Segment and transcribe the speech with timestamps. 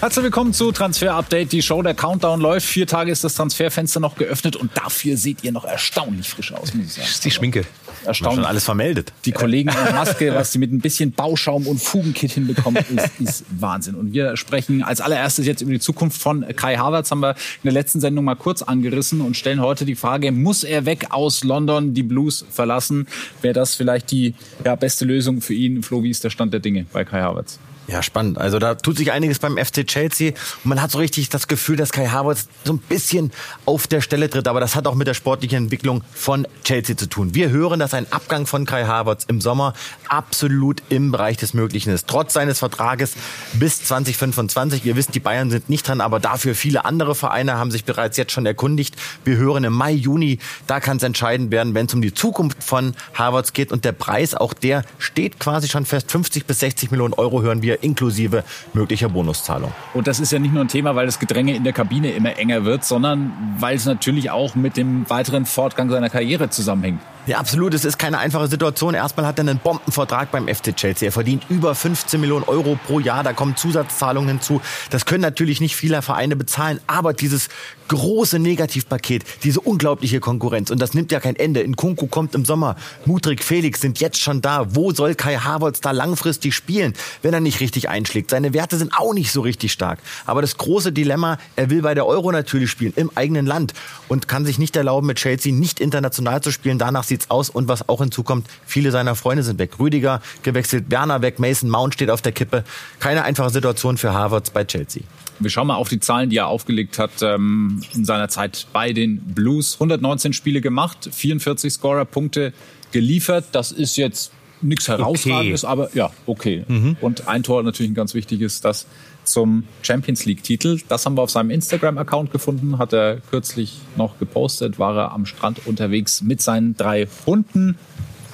[0.00, 1.82] Herzlich willkommen zu Transfer Update, die Show.
[1.82, 2.66] Der Countdown läuft.
[2.66, 6.72] Vier Tage ist das Transferfenster noch geöffnet und dafür seht ihr noch erstaunlich frisch aus,
[6.72, 7.02] muss ich sagen.
[7.02, 7.66] Das ist die Schminke.
[8.06, 8.36] Erstaunlich.
[8.36, 9.12] Schon alles vermeldet.
[9.26, 13.44] Die Kollegen in Maske, was sie mit ein bisschen Bauschaum und Fugenkit hinbekommen, ist, ist
[13.50, 13.94] Wahnsinn.
[13.94, 17.10] Und wir sprechen als allererstes jetzt über die Zukunft von Kai Havertz.
[17.10, 20.64] Haben wir in der letzten Sendung mal kurz angerissen und stellen heute die Frage, muss
[20.64, 23.06] er weg aus London die Blues verlassen?
[23.42, 24.32] Wäre das vielleicht die
[24.64, 25.82] ja, beste Lösung für ihn?
[25.82, 27.58] Flo, wie ist der Stand der Dinge bei Kai Havertz?
[27.90, 28.38] Ja, spannend.
[28.38, 31.76] Also da tut sich einiges beim FC Chelsea und man hat so richtig das Gefühl,
[31.76, 33.32] dass Kai Havertz so ein bisschen
[33.66, 37.08] auf der Stelle tritt, aber das hat auch mit der sportlichen Entwicklung von Chelsea zu
[37.08, 37.34] tun.
[37.34, 39.74] Wir hören, dass ein Abgang von Kai Havertz im Sommer
[40.08, 42.06] absolut im Bereich des Möglichen ist.
[42.06, 43.14] Trotz seines Vertrages
[43.54, 44.84] bis 2025.
[44.84, 48.16] Ihr wisst, die Bayern sind nicht dran, aber dafür viele andere Vereine haben sich bereits
[48.16, 48.94] jetzt schon erkundigt.
[49.24, 52.62] Wir hören im Mai, Juni, da kann es entscheidend werden, wenn es um die Zukunft
[52.62, 56.08] von Havertz geht und der Preis, auch der steht quasi schon fest.
[56.12, 59.72] 50 bis 60 Millionen Euro hören wir inklusive möglicher Bonuszahlung.
[59.94, 62.38] Und das ist ja nicht nur ein Thema, weil das Gedränge in der Kabine immer
[62.38, 67.00] enger wird, sondern weil es natürlich auch mit dem weiteren Fortgang seiner Karriere zusammenhängt.
[67.26, 67.74] Ja, absolut.
[67.74, 68.94] Es ist keine einfache Situation.
[68.94, 71.08] Erstmal hat er einen Bombenvertrag beim FC Chelsea.
[71.08, 73.22] Er verdient über 15 Millionen Euro pro Jahr.
[73.22, 74.62] Da kommen Zusatzzahlungen hinzu.
[74.88, 76.80] Das können natürlich nicht viele Vereine bezahlen.
[76.86, 77.48] Aber dieses
[77.88, 80.70] große Negativpaket, diese unglaubliche Konkurrenz.
[80.70, 81.60] Und das nimmt ja kein Ende.
[81.60, 82.76] In Kunku kommt im Sommer.
[83.04, 84.74] Mutrik, Felix sind jetzt schon da.
[84.74, 88.30] Wo soll Kai Havertz da langfristig spielen, wenn er nicht richtig einschlägt?
[88.30, 89.98] Seine Werte sind auch nicht so richtig stark.
[90.24, 93.74] Aber das große Dilemma, er will bei der Euro natürlich spielen, im eigenen Land.
[94.06, 96.78] Und kann sich nicht erlauben, mit Chelsea nicht international zu spielen.
[96.78, 97.50] Danach sieht's aus.
[97.50, 99.78] Und was auch hinzukommt, viele seiner Freunde sind weg.
[99.78, 102.64] Rüdiger gewechselt, Werner weg, Mason Mount steht auf der Kippe.
[102.98, 105.02] Keine einfache Situation für Havertz bei Chelsea.
[105.38, 108.92] Wir schauen mal auf die Zahlen, die er aufgelegt hat ähm, in seiner Zeit bei
[108.92, 109.74] den Blues.
[109.74, 112.52] 119 Spiele gemacht, 44 Scorer-Punkte
[112.92, 113.46] geliefert.
[113.52, 115.72] Das ist jetzt nichts herausragendes, okay.
[115.72, 116.64] aber ja, okay.
[116.68, 116.96] Mhm.
[117.00, 118.86] Und ein Tor natürlich ein ganz wichtiges, das
[119.24, 120.80] zum Champions League-Titel.
[120.88, 125.26] Das haben wir auf seinem Instagram-Account gefunden, hat er kürzlich noch gepostet, war er am
[125.26, 127.76] Strand unterwegs mit seinen drei Hunden,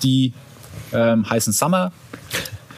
[0.03, 0.33] die
[0.93, 1.93] ähm, heißen Summer,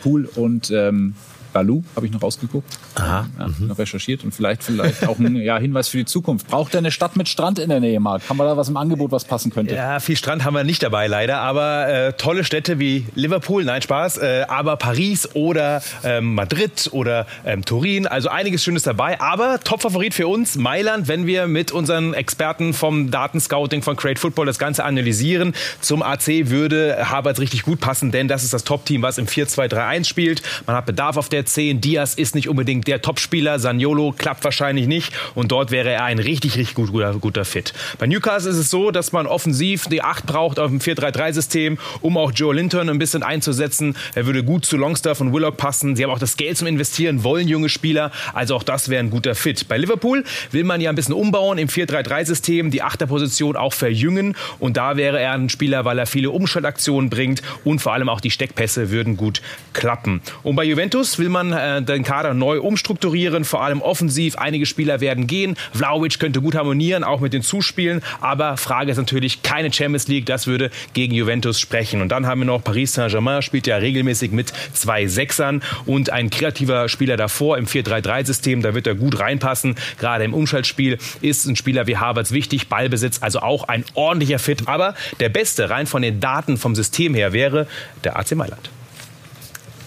[0.03, 1.15] Pool und ähm,
[1.59, 2.79] Balu, habe ich noch rausgeguckt.
[2.95, 3.27] Aha.
[3.37, 3.67] Ja, mhm.
[3.67, 6.47] Noch recherchiert und vielleicht, vielleicht auch ein ja, Hinweis für die Zukunft.
[6.47, 8.29] Braucht er eine Stadt mit Strand in der Nähe, Marc?
[8.29, 9.75] Haben wir da was im Angebot, was passen könnte?
[9.75, 11.39] Ja, viel Strand haben wir nicht dabei, leider.
[11.41, 14.19] Aber äh, tolle Städte wie Liverpool, nein, Spaß.
[14.19, 18.07] Äh, aber Paris oder ähm, Madrid oder ähm, Turin.
[18.07, 19.21] Also einiges Schönes dabei.
[19.21, 24.47] Aber Top-Favorit für uns, Mailand, wenn wir mit unseren Experten vom Datenscouting von Create Football
[24.47, 25.55] das Ganze analysieren.
[25.81, 30.05] Zum AC würde Havertz richtig gut passen, denn das ist das Top-Team, was im 4-2-3-1
[30.05, 30.43] spielt.
[30.67, 31.81] Man hat Bedarf auf der 10.
[31.81, 33.59] Diaz ist nicht unbedingt der Topspieler.
[33.59, 35.13] Saniolo klappt wahrscheinlich nicht.
[35.35, 37.73] Und dort wäre er ein richtig, richtig gut, guter, guter Fit.
[37.99, 42.17] Bei Newcastle ist es so, dass man offensiv die 8 braucht auf dem 4-3-3-System, um
[42.17, 43.97] auch Joe Linton ein bisschen einzusetzen.
[44.15, 45.97] Er würde gut zu Longstaff und Willock passen.
[45.97, 48.11] Sie haben auch das Geld zum Investieren, wollen junge Spieler.
[48.35, 49.69] Also auch das wäre ein guter Fit.
[49.69, 54.37] Bei Liverpool will man ja ein bisschen umbauen im 4-3-3-System, die Achterposition auch verjüngen.
[54.59, 58.21] Und da wäre er ein Spieler, weil er viele Umschaltaktionen bringt und vor allem auch
[58.21, 59.43] die Steckpässe würden gut
[59.73, 60.21] klappen.
[60.43, 64.37] Und bei Juventus will man man äh, den Kader neu umstrukturieren, vor allem offensiv.
[64.37, 65.57] Einige Spieler werden gehen.
[65.73, 68.03] Vlaovic könnte gut harmonieren, auch mit den Zuspielen.
[68.21, 70.27] Aber Frage ist natürlich keine Champions League.
[70.27, 72.03] Das würde gegen Juventus sprechen.
[72.03, 76.31] Und dann haben wir noch Paris Saint-Germain, spielt ja regelmäßig mit zwei Sechsern und ein
[76.31, 78.63] kreativer Spieler davor im 4-3-3-System.
[78.63, 79.77] Da wird er gut reinpassen.
[79.99, 82.69] Gerade im Umschaltspiel ist ein Spieler wie Havertz wichtig.
[82.69, 84.67] Ballbesitz, also auch ein ordentlicher Fit.
[84.67, 87.67] Aber der beste, rein von den Daten vom System her, wäre
[88.05, 88.71] der AC Mailand.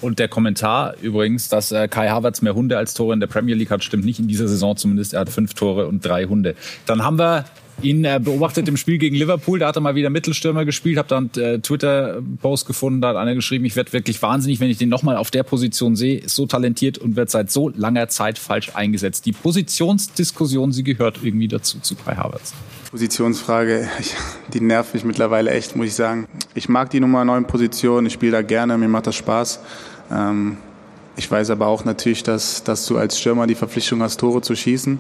[0.02, 3.56] Und der Kommentar übrigens, dass äh, Kai Havertz mehr Hunde als Tore in der Premier
[3.56, 5.14] League hat, stimmt nicht in dieser Saison zumindest.
[5.14, 6.56] Er hat fünf Tore und drei Hunde.
[6.86, 7.46] Dann haben wir
[7.84, 9.60] ihn äh, beobachtet im Spiel gegen Liverpool.
[9.60, 10.98] Da hat er mal wieder Mittelstürmer gespielt.
[10.98, 13.02] Habe dann äh, Twitter-Post gefunden.
[13.02, 15.96] Da hat einer geschrieben, ich werde wirklich wahnsinnig, wenn ich den nochmal auf der Position
[15.96, 16.20] sehe.
[16.20, 19.26] Ist so talentiert und wird seit so langer Zeit falsch eingesetzt.
[19.26, 22.54] Die Positionsdiskussion, sie gehört irgendwie dazu zu Kai Havertz.
[22.92, 24.16] Positionsfrage, ich,
[24.54, 26.28] die nervt mich mittlerweile echt, muss ich sagen.
[26.54, 29.60] Ich mag die Nummer 9 Position, ich spiele da gerne, mir macht das Spaß.
[30.12, 30.58] Ähm,
[31.16, 34.56] ich weiß aber auch natürlich, dass, dass du als Stürmer die Verpflichtung hast, Tore zu
[34.56, 35.00] schießen.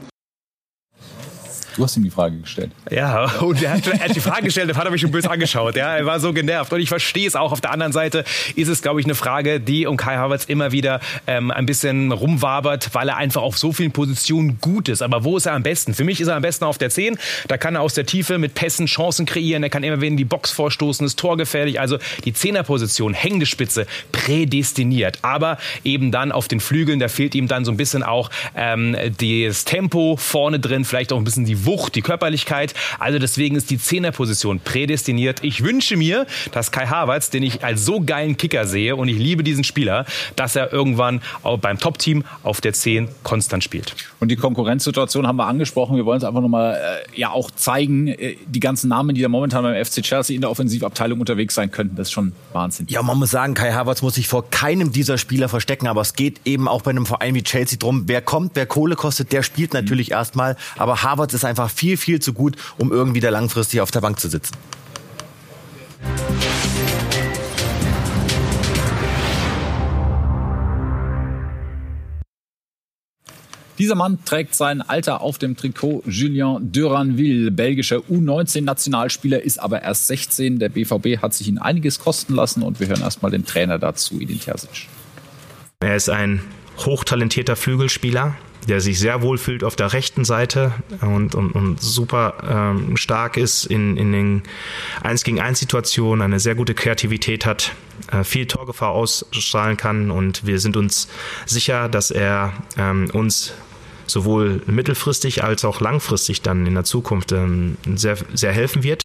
[1.75, 2.71] Du hast ihm die Frage gestellt.
[2.89, 5.75] Ja, und er hat, er hat die Frage gestellt, der Vater mich schon böse angeschaut.
[5.75, 6.73] Ja, er war so genervt.
[6.73, 7.51] Und ich verstehe es auch.
[7.51, 8.23] Auf der anderen Seite
[8.56, 12.12] ist es, glaube ich, eine Frage, die um Kai Havertz immer wieder ähm, ein bisschen
[12.12, 15.01] rumwabert, weil er einfach auf so vielen Positionen gut ist.
[15.01, 15.94] Aber wo ist er am besten?
[15.94, 17.18] Für mich ist er am besten auf der 10.
[17.47, 19.63] Da kann er aus der Tiefe mit Pässen Chancen kreieren.
[19.63, 21.79] Er kann immer wieder in die Box vorstoßen, ist torgefährlich.
[21.79, 25.19] Also die Zehnerposition, hängende Spitze, prädestiniert.
[25.21, 28.95] Aber eben dann auf den Flügeln, da fehlt ihm dann so ein bisschen auch ähm,
[29.18, 32.74] das Tempo vorne drin, vielleicht auch ein bisschen die die Wucht, die Körperlichkeit.
[33.00, 35.44] Also deswegen ist die Zehnerposition prädestiniert.
[35.44, 39.18] Ich wünsche mir, dass Kai Havertz, den ich als so geilen Kicker sehe und ich
[39.18, 40.06] liebe diesen Spieler,
[40.36, 43.96] dass er irgendwann auch beim Top-Team auf der 10 konstant spielt.
[44.19, 45.96] Und die Konkurrenzsituation haben wir angesprochen.
[45.96, 48.07] Wir wollen es einfach nochmal äh, ja auch zeigen.
[48.07, 51.72] Äh, die ganzen Namen, die da momentan beim FC Chelsea in der Offensivabteilung unterwegs sein
[51.72, 52.88] könnten, das ist schon Wahnsinn.
[52.90, 56.14] Ja, man muss sagen, Kai Havertz muss sich vor keinem dieser Spieler verstecken, aber es
[56.14, 59.44] geht eben auch bei einem Verein wie Chelsea drum, wer kommt, wer Kohle kostet, der
[59.44, 60.16] spielt natürlich mhm.
[60.16, 60.57] erstmal.
[60.78, 64.19] Aber Havertz ist einfach viel, viel zu gut, um irgendwie da langfristig auf der Bank
[64.19, 64.56] zu sitzen.
[73.81, 76.03] Dieser Mann trägt sein Alter auf dem Trikot.
[76.06, 80.59] Julien Duranville, belgischer U19-Nationalspieler, ist aber erst 16.
[80.59, 84.21] Der BVB hat sich ihn einiges kosten lassen und wir hören erstmal den Trainer dazu,
[84.21, 84.88] Edin Terzic.
[85.80, 86.42] Er ist ein
[86.77, 88.36] hochtalentierter Flügelspieler,
[88.68, 93.38] der sich sehr wohl fühlt auf der rechten Seite und, und, und super ähm, stark
[93.38, 94.44] ist in, in den
[95.02, 97.74] 1 gegen 1 Situationen, eine sehr gute Kreativität hat,
[98.12, 101.08] äh, viel Torgefahr ausstrahlen kann und wir sind uns
[101.46, 103.54] sicher, dass er ähm, uns
[104.06, 109.04] sowohl mittelfristig als auch langfristig dann in der Zukunft ähm, sehr, sehr helfen wird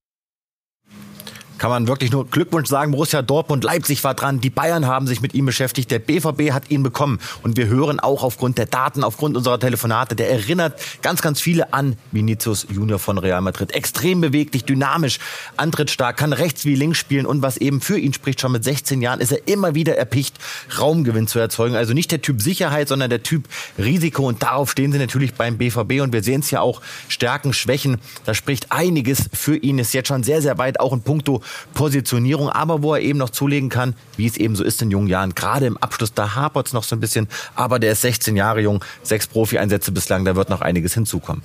[1.58, 2.93] kann man wirklich nur Glückwunsch sagen.
[2.93, 4.41] Borussia Dortmund, Leipzig war dran.
[4.41, 5.91] Die Bayern haben sich mit ihm beschäftigt.
[5.91, 7.19] Der BVB hat ihn bekommen.
[7.43, 11.73] Und wir hören auch aufgrund der Daten, aufgrund unserer Telefonate, der erinnert ganz, ganz viele
[11.73, 13.73] an Vinicius Junior von Real Madrid.
[13.73, 15.19] Extrem beweglich, dynamisch,
[15.56, 17.26] antrittstark, kann rechts wie links spielen.
[17.26, 20.37] Und was eben für ihn spricht, schon mit 16 Jahren ist er immer wieder erpicht,
[20.79, 21.76] Raumgewinn zu erzeugen.
[21.76, 23.44] Also nicht der Typ Sicherheit, sondern der Typ
[23.79, 24.29] Risiko.
[24.29, 26.00] Und darauf stehen sie natürlich beim BVB.
[26.02, 27.99] Und wir sehen es ja auch, Stärken, Schwächen.
[28.25, 29.79] Da spricht einiges für ihn.
[29.79, 31.43] Ist jetzt schon sehr, sehr weit, auch in puncto
[31.75, 35.08] Positionierung, aber wo er eben noch zulegen kann, wie es eben so ist in jungen
[35.08, 35.34] Jahren.
[35.34, 38.60] Gerade im Abschluss, da hapert es noch so ein bisschen, aber der ist 16 Jahre
[38.60, 41.43] jung, sechs Profi-Einsätze bislang, da wird noch einiges hinzukommen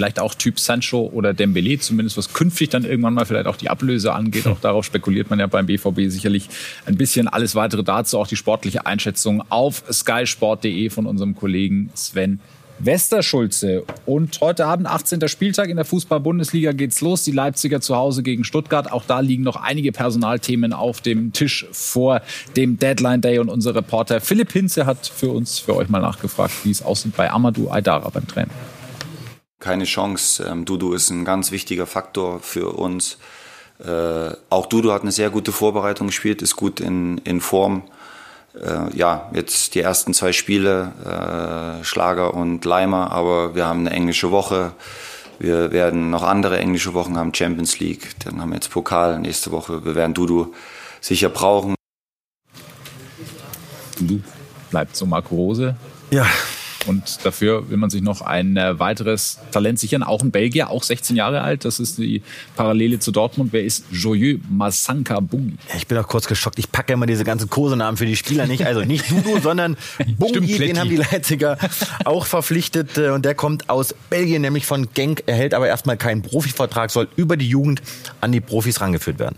[0.00, 3.68] vielleicht auch Typ Sancho oder Dembele, zumindest was künftig dann irgendwann mal vielleicht auch die
[3.68, 4.46] Ablöse angeht.
[4.46, 6.48] Auch darauf spekuliert man ja beim BVB sicherlich
[6.86, 7.28] ein bisschen.
[7.28, 12.40] Alles weitere dazu, auch die sportliche Einschätzung auf skysport.de von unserem Kollegen Sven
[12.80, 13.84] Westerschulze.
[14.06, 15.28] Und heute Abend, 18.
[15.28, 17.22] Spieltag in der Fußball-Bundesliga geht's los.
[17.24, 18.90] Die Leipziger zu Hause gegen Stuttgart.
[18.90, 22.22] Auch da liegen noch einige Personalthemen auf dem Tisch vor
[22.56, 23.38] dem Deadline Day.
[23.38, 27.16] Und unser Reporter Philipp Hinze hat für uns, für euch mal nachgefragt, wie es aussieht
[27.16, 28.50] bei Amadou Aydara beim Training.
[29.58, 30.48] Keine Chance.
[30.50, 33.18] Ähm, Dudu ist ein ganz wichtiger Faktor für uns.
[33.78, 37.82] Äh, auch Dudu hat eine sehr gute Vorbereitung gespielt, ist gut in, in Form
[38.54, 43.90] äh, ja, jetzt die ersten zwei Spiele, äh, Schlager und Leimer, aber wir haben eine
[43.90, 44.72] englische Woche.
[45.38, 49.52] Wir werden noch andere englische Wochen haben, Champions League, dann haben wir jetzt Pokal nächste
[49.52, 49.84] Woche.
[49.84, 50.52] Wir werden Dudu
[51.00, 51.74] sicher brauchen.
[53.98, 54.20] Dudu
[54.70, 55.76] bleibt so Marco Rose.
[56.10, 56.26] Ja,
[56.86, 60.02] und dafür will man sich noch ein äh, weiteres Talent sichern.
[60.02, 61.64] Auch ein Belgier, auch 16 Jahre alt.
[61.64, 62.22] Das ist die
[62.56, 63.52] Parallele zu Dortmund.
[63.52, 65.56] Wer ist Joyeux Masanka Bungi?
[65.68, 66.58] Ja, ich bin auch kurz geschockt.
[66.58, 68.64] Ich packe immer diese ganzen Kosenamen für die Spieler nicht.
[68.64, 69.76] Also nicht Dudu, sondern
[70.18, 70.58] Bungi.
[70.58, 71.58] den haben die Leipziger
[72.04, 72.96] auch verpflichtet.
[72.96, 75.24] Äh, und der kommt aus Belgien, nämlich von Genk.
[75.26, 77.82] Erhält aber erstmal keinen Profivertrag, soll über die Jugend
[78.20, 79.36] an die Profis rangeführt werden.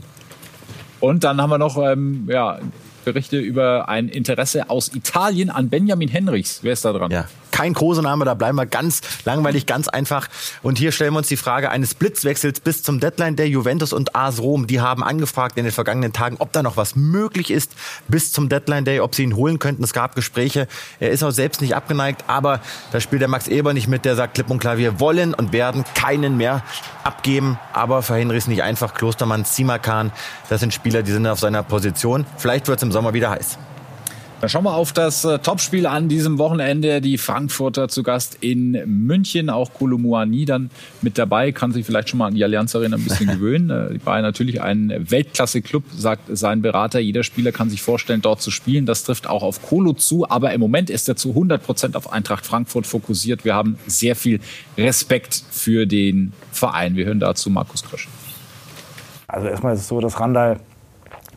[1.00, 2.60] Und dann haben wir noch ähm, ja,
[3.04, 6.60] Berichte über ein Interesse aus Italien an Benjamin Henrichs.
[6.62, 7.10] Wer ist da dran?
[7.10, 10.28] Ja, kein Kosename, da bleiben wir ganz langweilig, ganz einfach.
[10.62, 14.16] Und hier stellen wir uns die Frage eines Blitzwechsels bis zum Deadline der Juventus und
[14.16, 14.66] AS Rom.
[14.66, 17.72] Die haben angefragt in den vergangenen Tagen, ob da noch was möglich ist
[18.08, 19.84] bis zum Deadline Day, ob sie ihn holen könnten.
[19.84, 20.66] Es gab Gespräche.
[20.98, 24.04] Er ist auch selbst nicht abgeneigt, aber da spielt der Max Eber nicht mit.
[24.04, 26.62] Der sagt klipp und klar, wir wollen und werden keinen mehr
[27.04, 27.58] abgeben.
[27.72, 28.94] Aber für Henry ist nicht einfach.
[28.94, 30.10] Klostermann, Simakan,
[30.48, 32.26] das sind Spieler, die sind auf seiner Position.
[32.38, 33.58] Vielleicht wird es im Sommer wieder heiß.
[34.42, 37.00] Dann schauen wir auf das äh, Topspiel an diesem Wochenende.
[37.00, 38.72] Die Frankfurter zu Gast in
[39.06, 39.48] München.
[39.48, 41.52] Auch Kolumuani dann mit dabei.
[41.52, 43.70] Kann sich vielleicht schon mal an die Allianz Arena ein bisschen gewöhnen.
[43.70, 46.98] Äh, die Bayern natürlich ein Weltklasse-Club, sagt sein Berater.
[46.98, 48.84] Jeder Spieler kann sich vorstellen, dort zu spielen.
[48.84, 50.28] Das trifft auch auf Kolo zu.
[50.28, 53.44] Aber im Moment ist er zu 100 Prozent auf Eintracht Frankfurt fokussiert.
[53.44, 54.40] Wir haben sehr viel
[54.76, 56.96] Respekt für den Verein.
[56.96, 58.08] Wir hören dazu Markus Krösch.
[59.28, 60.58] Also erstmal ist es so, dass Randall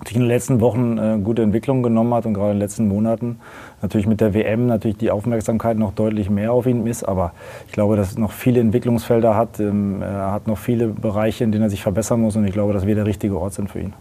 [0.06, 2.88] natürlich in den letzten Wochen äh, gute Entwicklungen genommen hat und gerade in den letzten
[2.88, 3.40] Monaten
[3.82, 7.04] natürlich mit der WM natürlich die Aufmerksamkeit noch deutlich mehr auf ihn ist.
[7.04, 7.34] Aber
[7.66, 9.60] ich glaube, dass er noch viele Entwicklungsfelder hat.
[9.60, 12.72] Ähm, er hat noch viele Bereiche, in denen er sich verbessern muss und ich glaube,
[12.74, 13.94] dass wir der richtige Ort sind für ihn.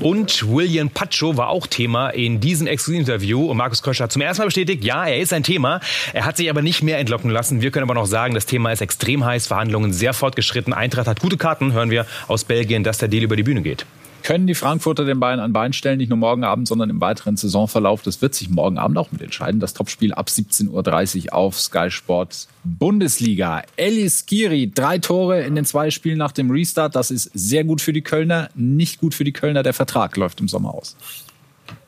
[0.00, 3.50] Und William Pacho war auch Thema in diesem Exklusivinterview.
[3.50, 5.80] Und Markus Köscher hat zum ersten Mal bestätigt, ja, er ist ein Thema.
[6.12, 7.62] Er hat sich aber nicht mehr entlocken lassen.
[7.62, 10.72] Wir können aber noch sagen, das Thema ist extrem heiß, Verhandlungen sehr fortgeschritten.
[10.72, 13.86] Eintracht hat gute Karten, hören wir aus Belgien, dass der Deal über die Bühne geht.
[14.28, 17.38] Können die Frankfurter den Bayern an Bein stellen, nicht nur morgen Abend, sondern im weiteren
[17.38, 18.02] Saisonverlauf.
[18.02, 19.58] Das wird sich morgen Abend auch mit entscheiden.
[19.58, 23.62] Das Topspiel ab 17.30 Uhr auf Sky Sport Bundesliga.
[23.76, 26.94] Elis Giri, drei Tore in den zwei Spielen nach dem Restart.
[26.94, 29.62] Das ist sehr gut für die Kölner, nicht gut für die Kölner.
[29.62, 30.94] Der Vertrag läuft im Sommer aus.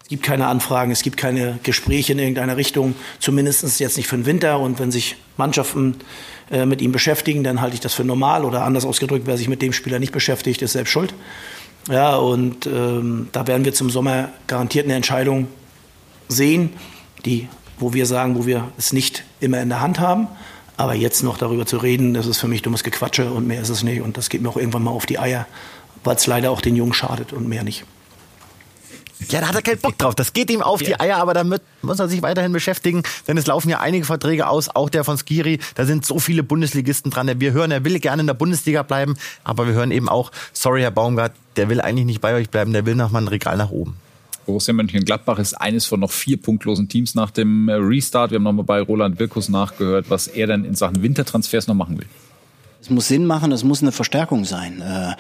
[0.03, 4.17] Es gibt keine Anfragen, es gibt keine Gespräche in irgendeiner Richtung, zumindest jetzt nicht für
[4.17, 4.61] den Winter.
[4.61, 5.97] Und wenn sich Mannschaften
[6.51, 8.47] äh, mit ihm beschäftigen, dann halte ich das für normal.
[8.47, 11.13] Oder anders ausgedrückt, wer sich mit dem Spieler nicht beschäftigt, ist selbst schuld.
[11.89, 15.49] Ja, und ähm, da werden wir zum Sommer garantiert eine Entscheidung
[16.29, 16.71] sehen,
[17.25, 20.29] die, wo wir sagen, wo wir es nicht immer in der Hand haben.
[20.77, 23.69] Aber jetzt noch darüber zu reden, das ist für mich dummes Gequatsche und mehr ist
[23.69, 24.01] es nicht.
[24.01, 25.47] Und das geht mir auch irgendwann mal auf die Eier,
[26.05, 27.85] weil es leider auch den Jungen schadet und mehr nicht.
[29.29, 30.15] Ja, da hat er keinen Bock drauf.
[30.15, 33.47] Das geht ihm auf die Eier, aber damit muss er sich weiterhin beschäftigen, denn es
[33.47, 35.59] laufen ja einige Verträge aus, auch der von Skiri.
[35.75, 37.31] Da sind so viele Bundesligisten dran.
[37.41, 40.81] Wir hören, er will gerne in der Bundesliga bleiben, aber wir hören eben auch, sorry,
[40.81, 43.57] Herr Baumgart, der will eigentlich nicht bei euch bleiben, der will noch mal ein Regal
[43.57, 43.97] nach oben.
[44.47, 48.31] Borussia Mönchengladbach ist eines von noch vier punktlosen Teams nach dem Restart.
[48.31, 51.99] Wir haben nochmal bei Roland Wirkus nachgehört, was er dann in Sachen Wintertransfers noch machen
[51.99, 52.07] will.
[52.81, 54.81] Es muss Sinn machen, es muss eine Verstärkung sein.
[54.81, 55.15] Äh,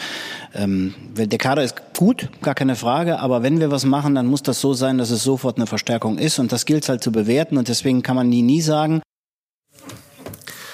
[0.55, 4.43] ähm, der Kader ist gut, gar keine Frage, aber wenn wir was machen, dann muss
[4.43, 7.59] das so sein, dass es sofort eine Verstärkung ist und das gilt halt zu bewerten
[7.59, 9.03] und deswegen kann man nie, nie sagen.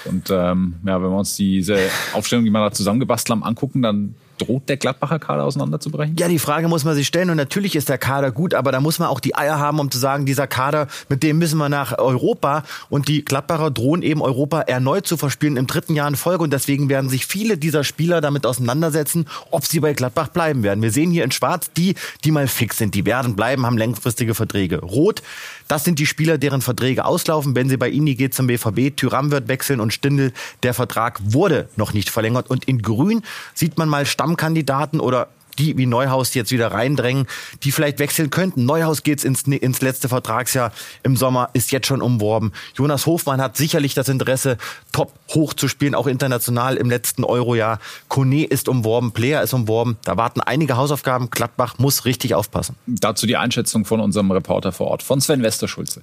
[0.05, 1.77] Und ähm, ja, wenn wir uns diese
[2.13, 6.15] Aufstellung, die wir da zusammengebastelt haben, angucken, dann droht der Gladbacher Kader auseinanderzubrechen?
[6.17, 7.29] Ja, die Frage muss man sich stellen.
[7.29, 9.91] Und natürlich ist der Kader gut, aber da muss man auch die Eier haben, um
[9.91, 12.63] zu sagen, dieser Kader, mit dem müssen wir nach Europa.
[12.89, 16.43] Und die Gladbacher drohen eben Europa erneut zu verspielen im dritten Jahr in Folge.
[16.43, 20.81] Und deswegen werden sich viele dieser Spieler damit auseinandersetzen, ob sie bei Gladbach bleiben werden.
[20.81, 22.95] Wir sehen hier in Schwarz die, die mal fix sind.
[22.95, 24.79] Die werden bleiben, haben längfristige Verträge.
[24.79, 25.21] Rot,
[25.67, 27.53] das sind die Spieler, deren Verträge auslaufen.
[27.53, 30.33] Benze Baini geht zum BVB, Tyram wird wechseln und Stindl,
[30.63, 32.49] der Vertrag wurde noch nicht verlängert.
[32.49, 33.21] Und in Grün
[33.53, 37.27] sieht man mal Stammkandidaten oder die wie Neuhaus jetzt wieder reindrängen,
[37.63, 38.65] die vielleicht wechseln könnten.
[38.65, 40.71] Neuhaus geht's ins, ins letzte Vertragsjahr
[41.03, 42.51] im Sommer, ist jetzt schon umworben.
[42.75, 44.57] Jonas Hofmann hat sicherlich das Interesse,
[44.91, 47.79] top hoch zu spielen, auch international im letzten Eurojahr.
[48.07, 49.97] Kone ist umworben, Player ist umworben.
[50.03, 51.29] Da warten einige Hausaufgaben.
[51.29, 52.75] Gladbach muss richtig aufpassen.
[52.85, 56.01] Dazu die Einschätzung von unserem Reporter vor Ort, von Sven Westerschulze.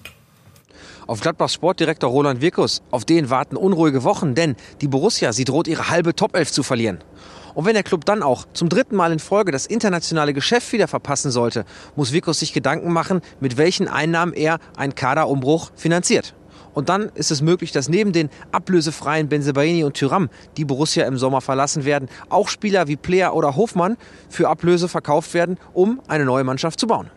[1.06, 5.68] Auf Gladbachs Sportdirektor Roland Wirkus, auf den warten unruhige Wochen, denn die Borussia, sie droht
[5.68, 7.04] ihre halbe Top-11 zu verlieren.
[7.54, 10.88] Und wenn der Club dann auch zum dritten Mal in Folge das internationale Geschäft wieder
[10.88, 11.64] verpassen sollte,
[11.96, 16.34] muss Vikos sich Gedanken machen, mit welchen Einnahmen er einen Kaderumbruch finanziert.
[16.74, 21.16] Und dann ist es möglich, dass neben den ablösefreien Benzebaini und Tyram, die Borussia im
[21.16, 23.96] Sommer verlassen werden, auch Spieler wie Player oder Hofmann
[24.28, 27.10] für Ablöse verkauft werden, um eine neue Mannschaft zu bauen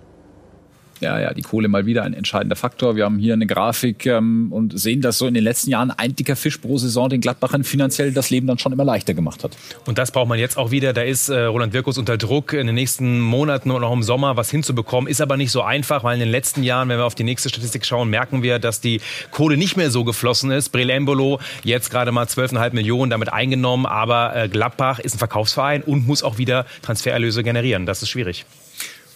[1.01, 2.95] ja, ja, die Kohle mal wieder ein entscheidender Faktor.
[2.95, 6.15] Wir haben hier eine Grafik ähm, und sehen, dass so in den letzten Jahren ein
[6.15, 9.57] dicker Fisch pro Saison den Gladbachern finanziell das Leben dann schon immer leichter gemacht hat.
[9.85, 10.93] Und das braucht man jetzt auch wieder.
[10.93, 14.37] Da ist äh, Roland Wirkus unter Druck, in den nächsten Monaten und auch im Sommer
[14.37, 15.09] was hinzubekommen.
[15.09, 17.49] Ist aber nicht so einfach, weil in den letzten Jahren, wenn wir auf die nächste
[17.49, 19.01] Statistik schauen, merken wir, dass die
[19.31, 20.69] Kohle nicht mehr so geflossen ist.
[20.69, 26.07] Brelembolo jetzt gerade mal 12,5 Millionen damit eingenommen, aber äh, Gladbach ist ein Verkaufsverein und
[26.07, 27.85] muss auch wieder Transfererlöse generieren.
[27.85, 28.45] Das ist schwierig.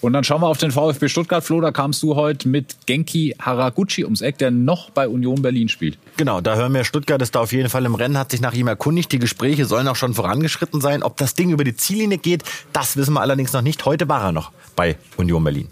[0.01, 1.43] Und dann schauen wir auf den VfB Stuttgart.
[1.43, 5.69] Flo, da kamst du heute mit Genki Haraguchi ums Eck, der noch bei Union Berlin
[5.69, 5.99] spielt.
[6.17, 8.53] Genau, da hören wir, Stuttgart ist da auf jeden Fall im Rennen, hat sich nach
[8.53, 9.11] ihm erkundigt.
[9.11, 11.03] Die Gespräche sollen auch schon vorangeschritten sein.
[11.03, 12.43] Ob das Ding über die Ziellinie geht,
[12.73, 13.85] das wissen wir allerdings noch nicht.
[13.85, 15.67] Heute war er noch bei Union Berlin.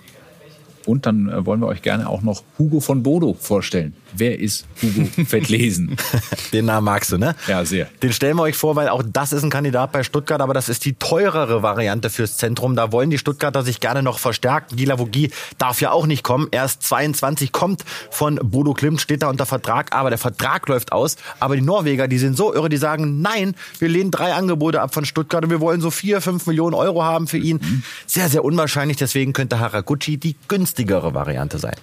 [0.86, 3.96] Und dann äh, wollen wir euch gerne auch noch Hugo von Bodo vorstellen.
[4.14, 5.96] Wer ist Hugo Fettlesen?
[6.54, 7.36] Den Namen magst du, ne?
[7.48, 7.88] Ja, sehr.
[8.02, 10.70] Den stellen wir euch vor, weil auch das ist ein Kandidat bei Stuttgart, aber das
[10.70, 12.76] ist die teurere Variante fürs Zentrum.
[12.76, 14.76] Da wollen die Stuttgarter sich gerne noch verstärken.
[14.76, 16.48] Gila Vogie darf ja auch nicht kommen.
[16.52, 21.18] Erst 22 kommt von Bodo Klimt, steht da unter Vertrag, aber der Vertrag läuft aus.
[21.40, 24.94] Aber die Norweger, die sind so irre, die sagen, nein, wir lehnen drei Angebote ab
[24.94, 27.60] von Stuttgart und wir wollen so vier, fünf Millionen Euro haben für ihn.
[27.62, 27.84] Mhm.
[28.06, 28.98] Sehr, sehr unwahrscheinlich.
[28.98, 31.76] Deswegen könnte Haraguchi die günstigere Variante sein.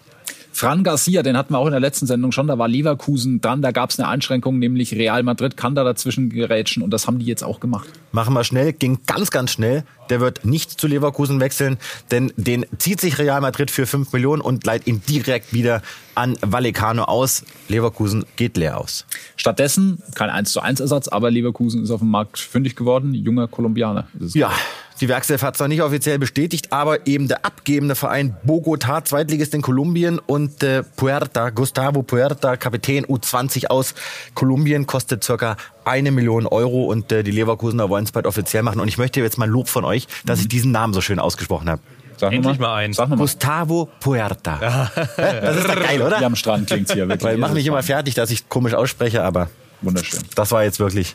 [0.57, 3.61] Fran Garcia, den hatten wir auch in der letzten Sendung schon, da war Leverkusen dran,
[3.61, 7.19] da gab es eine Einschränkung, nämlich Real Madrid kann da dazwischen gerätschen und das haben
[7.19, 7.87] die jetzt auch gemacht.
[8.11, 9.85] Machen wir schnell, ging ganz, ganz schnell.
[10.09, 11.77] Der wird nicht zu Leverkusen wechseln,
[12.11, 15.83] denn den zieht sich Real Madrid für 5 Millionen und leiht ihn direkt wieder
[16.15, 17.45] an Vallecano aus.
[17.69, 19.05] Leverkusen geht leer aus.
[19.37, 23.47] Stattdessen kein 1 zu 1 Ersatz, aber Leverkusen ist auf dem Markt fündig geworden, junger
[23.47, 24.07] Kolumbianer.
[24.33, 24.53] Ja,
[25.01, 29.63] die Werkself hat zwar nicht offiziell bestätigt, aber eben der abgebende Verein Bogota, Zweitligist in
[29.63, 33.95] Kolumbien und äh, Puerta, Gustavo Puerta, Kapitän U20 aus
[34.35, 38.81] Kolumbien, kostet circa eine Million Euro und äh, die Leverkusener wollen es bald offiziell machen.
[38.81, 41.69] Und ich möchte jetzt mal Lob von euch, dass ich diesen Namen so schön ausgesprochen
[41.69, 41.83] habe.
[42.17, 42.95] Sag Endlich mal, mal einen.
[42.95, 43.17] Sag mal.
[43.17, 44.91] Gustavo Puerta.
[45.17, 46.19] das ist doch geil, oder?
[46.19, 47.23] Hier am Strand klingt hier wirklich.
[47.23, 49.51] Weil ich mache mich immer fertig, dass ich komisch ausspreche, aber
[49.83, 50.21] wunderschön.
[50.35, 51.15] Das war jetzt wirklich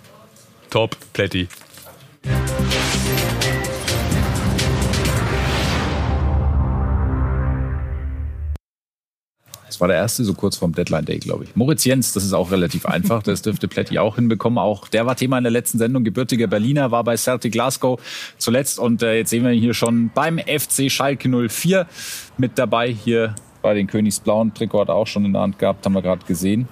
[0.70, 1.48] top, Plätti.
[9.82, 11.56] War der erste, so kurz vorm Deadline Day, glaube ich.
[11.56, 13.24] Moritz Jens, das ist auch relativ einfach.
[13.24, 14.60] Das dürfte Plätti auch hinbekommen.
[14.60, 16.04] Auch der war Thema in der letzten Sendung.
[16.04, 18.00] Gebürtiger Berliner, war bei Celtic Glasgow
[18.38, 18.80] zuletzt.
[18.80, 21.88] Und äh, jetzt sehen wir ihn hier schon beim FC Schalke 04
[22.38, 22.94] mit dabei.
[22.94, 24.54] Hier bei den Königsblauen.
[24.54, 26.68] Trikot hat auch schon in der Hand gehabt, haben wir gerade gesehen.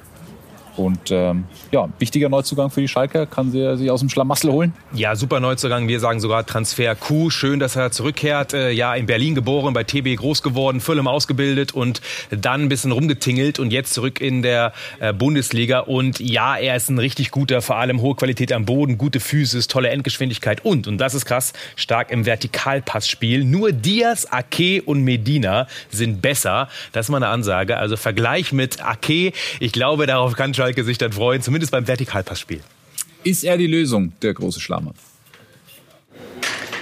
[0.79, 3.25] Und ähm, ja, wichtiger Neuzugang für die Schalker.
[3.25, 4.74] Kann sie sich aus dem Schlamassel holen?
[4.93, 5.89] Ja, super Neuzugang.
[5.89, 7.29] Wir sagen sogar Transfer Q.
[7.29, 8.53] Schön, dass er zurückkehrt.
[8.53, 12.00] Äh, ja, in Berlin geboren, bei TB groß geworden, Füllem ausgebildet und
[12.31, 15.79] dann ein bisschen rumgetingelt und jetzt zurück in der äh, Bundesliga.
[15.79, 19.67] Und ja, er ist ein richtig guter, vor allem hohe Qualität am Boden, gute Physis,
[19.67, 23.43] tolle Endgeschwindigkeit und, und das ist krass, stark im Vertikalpassspiel.
[23.43, 26.69] Nur Diaz, Ake und Medina sind besser.
[26.93, 27.75] Das ist mal eine Ansage.
[27.75, 29.33] Also Vergleich mit Ake.
[29.59, 32.62] Ich glaube, darauf kann Schalke Schalke sich dann freuen, zumindest beim Vertikalpassspiel.
[33.24, 34.94] Ist er die Lösung, der große Schlammer?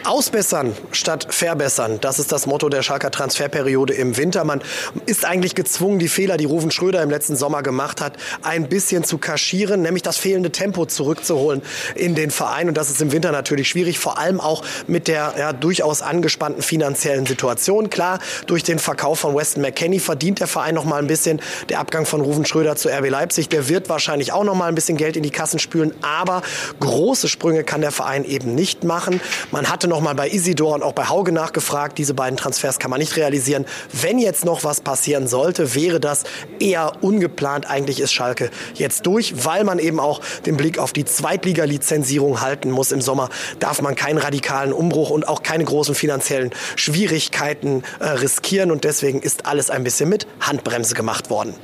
[0.08, 1.98] Ausbessern statt verbessern.
[2.00, 4.46] Das ist das Motto der Schalker Transferperiode im Winter.
[4.46, 4.62] Man
[5.06, 9.04] ist eigentlich gezwungen, die Fehler, die Rufen Schröder im letzten Sommer gemacht hat, ein bisschen
[9.04, 11.62] zu kaschieren, nämlich das fehlende Tempo zurückzuholen
[11.96, 12.70] in den Verein.
[12.70, 16.64] Und das ist im Winter natürlich schwierig, vor allem auch mit der ja, durchaus angespannten
[16.64, 17.90] finanziellen Situation.
[17.90, 21.42] Klar, durch den Verkauf von Weston McKenney verdient der Verein noch mal ein bisschen.
[21.68, 24.76] Der Abgang von Rufen Schröder zu RB Leipzig, der wird wahrscheinlich auch noch mal ein
[24.76, 25.94] bisschen Geld in die Kassen spülen.
[26.02, 26.44] Aber
[26.80, 29.20] große Sprünge kann der Verein eben nicht machen.
[29.52, 31.98] Man hatte noch nochmal bei Isidor und auch bei Hauge nachgefragt.
[31.98, 33.66] Diese beiden Transfers kann man nicht realisieren.
[33.92, 36.24] Wenn jetzt noch was passieren sollte, wäre das
[36.60, 37.68] eher ungeplant.
[37.68, 42.70] Eigentlich ist Schalke jetzt durch, weil man eben auch den Blick auf die Zweitliga-Lizenzierung halten
[42.70, 42.92] muss.
[42.92, 48.70] Im Sommer darf man keinen radikalen Umbruch und auch keine großen finanziellen Schwierigkeiten äh, riskieren.
[48.70, 51.56] Und deswegen ist alles ein bisschen mit Handbremse gemacht worden.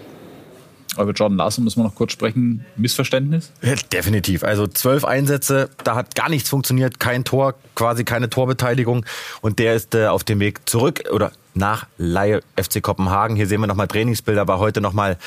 [0.95, 2.65] Aber über Jordan Larson müssen wir noch kurz sprechen.
[2.75, 3.51] Missverständnis?
[3.61, 4.43] Ja, definitiv.
[4.43, 9.05] Also zwölf Einsätze, da hat gar nichts funktioniert, kein Tor, quasi keine Torbeteiligung.
[9.41, 13.35] Und der ist äh, auf dem Weg zurück oder nach Laie FC Kopenhagen.
[13.35, 15.17] Hier sehen wir nochmal Trainingsbilder, war heute nochmal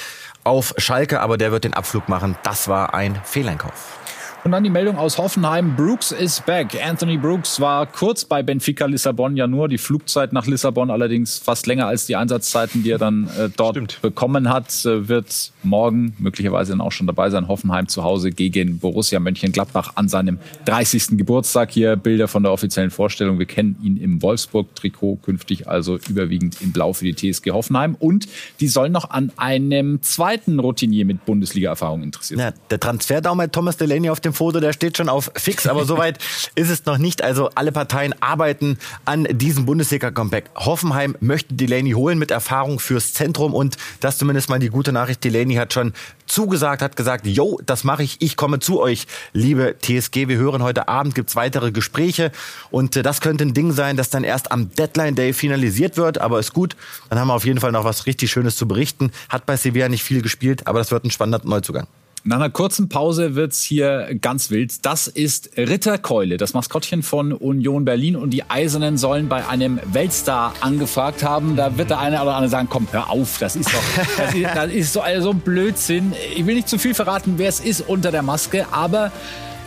[0.45, 2.37] auf Schalke, aber der wird den Abflug machen.
[2.43, 3.99] Das war ein Fehleinkauf.
[4.47, 5.75] Und dann die Meldung aus Hoffenheim.
[5.75, 6.81] Brooks is back.
[6.81, 9.67] Anthony Brooks war kurz bei Benfica Lissabon ja nur.
[9.67, 13.75] Die Flugzeit nach Lissabon allerdings fast länger als die Einsatzzeiten, die er dann äh, dort
[13.75, 14.01] Stimmt.
[14.03, 14.69] bekommen hat.
[14.85, 17.49] Äh, wird morgen möglicherweise dann auch schon dabei sein.
[17.49, 21.19] Hoffenheim zu Hause gegen Borussia Mönchengladbach an seinem 30.
[21.19, 21.73] Geburtstag.
[21.73, 23.41] Hier Bilder von der offiziellen Vorstellung.
[23.41, 27.97] Wir kennen ihn im Wolfsburg-Trikot, künftig also überwiegend in Blau für die TSG Hoffenheim.
[27.99, 28.29] Und
[28.61, 32.53] die sollen noch an einem zweiten Routinier mit Bundesliga-Erfahrung interessiert sein.
[32.55, 36.19] Ja, der Transferdaumer Thomas Delaney auf dem Foto, der steht schon auf fix, aber soweit
[36.55, 37.23] ist es noch nicht.
[37.23, 40.51] Also alle Parteien arbeiten an diesem Bundesliga-Comeback.
[40.55, 45.25] Hoffenheim möchte Delaney holen mit Erfahrung fürs Zentrum und das zumindest mal die gute Nachricht.
[45.25, 45.93] Delaney hat schon
[46.27, 50.29] zugesagt, hat gesagt, yo, das mache ich, ich komme zu euch, liebe TSG.
[50.29, 52.33] Wir hören heute Abend, gibt's weitere Gespräche
[52.71, 56.19] und äh, das könnte ein Ding sein, das dann erst am Deadline Day finalisiert wird,
[56.19, 56.77] aber ist gut.
[57.09, 59.13] Dann haben wir auf jeden Fall noch was richtig Schönes zu berichten.
[59.29, 61.87] Hat bei Sevilla nicht viel gespielt, aber das wird ein spannender Neuzugang.
[62.29, 64.85] Nach einer kurzen Pause wird's hier ganz wild.
[64.85, 68.17] Das ist Ritterkeule, das Maskottchen von Union Berlin.
[68.17, 71.55] Und die Eisernen sollen bei einem Weltstar angefragt haben.
[71.55, 73.81] Da wird der eine oder andere sagen, komm, hör auf, das ist doch,
[74.17, 76.15] das ist, das ist so, also so ein Blödsinn.
[76.35, 79.13] Ich will nicht zu viel verraten, wer es ist unter der Maske, aber